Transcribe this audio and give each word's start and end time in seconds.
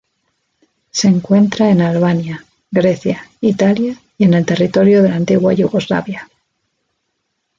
Se 0.89 1.07
encuentra 1.07 1.69
en 1.69 1.79
Albania, 1.79 2.43
Grecia, 2.71 3.29
Italia 3.39 4.01
y 4.17 4.23
en 4.23 4.33
el 4.33 4.47
territorio 4.47 5.03
de 5.03 5.09
la 5.09 5.17
antigua 5.17 5.53
Yugoslavia. 5.53 6.27